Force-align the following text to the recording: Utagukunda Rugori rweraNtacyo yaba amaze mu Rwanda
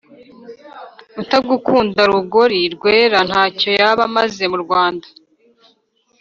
Utagukunda 1.21 2.01
Rugori 2.11 2.61
rweraNtacyo 2.75 3.69
yaba 3.79 4.01
amaze 4.09 4.43
mu 4.51 4.57
Rwanda 4.63 5.07